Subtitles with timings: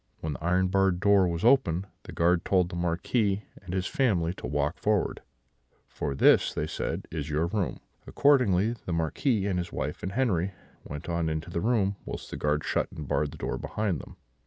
[0.19, 4.33] When the iron barred door was opened, the guard told the Marquis and his family
[4.33, 5.21] to walk forward:
[5.87, 10.53] 'For this,' said they, 'is your room.' Accordingly, the Marquis and his wife and Henri
[10.83, 14.15] went on into the room, whilst the guard shut and barred the door behind them.